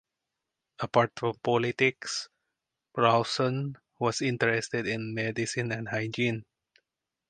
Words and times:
Apart 0.79 1.11
from 1.15 1.35
politics, 1.43 2.27
Rawson 2.97 3.77
was 3.99 4.23
interested 4.23 4.87
in 4.87 5.13
medicine 5.13 5.71
and 5.71 5.89
hygiene. 5.89 6.43